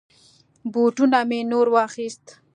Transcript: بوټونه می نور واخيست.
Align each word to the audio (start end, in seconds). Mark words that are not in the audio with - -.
بوټونه 0.71 1.19
می 1.29 1.39
نور 1.51 1.67
واخيست. 1.73 2.25